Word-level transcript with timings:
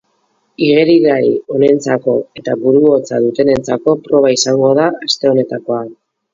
Igerilari 0.67 1.33
onentzako 1.57 2.15
eta 2.41 2.57
buru 2.63 2.83
hotza 2.93 3.21
dutenentzako 3.27 3.97
proba 4.09 4.35
izango 4.41 4.73
da 4.83 4.91
aste 5.09 5.33
honetakoa. 5.35 5.83